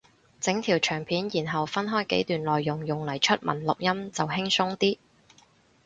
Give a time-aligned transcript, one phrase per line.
[0.39, 4.97] 整條長片然後分開幾段內容用嚟出文錄音就輕鬆啲